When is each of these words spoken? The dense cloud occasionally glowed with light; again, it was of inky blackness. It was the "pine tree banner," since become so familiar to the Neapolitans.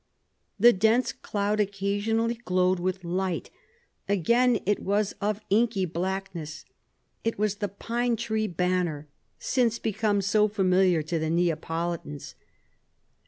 The 0.59 0.73
dense 0.73 1.11
cloud 1.13 1.59
occasionally 1.59 2.33
glowed 2.43 2.79
with 2.79 3.03
light; 3.03 3.51
again, 4.09 4.59
it 4.65 4.79
was 4.79 5.11
of 5.21 5.41
inky 5.51 5.85
blackness. 5.85 6.65
It 7.23 7.37
was 7.37 7.57
the 7.57 7.67
"pine 7.69 8.15
tree 8.15 8.47
banner," 8.47 9.07
since 9.37 9.77
become 9.77 10.23
so 10.23 10.47
familiar 10.47 11.03
to 11.03 11.19
the 11.19 11.29
Neapolitans. 11.29 12.33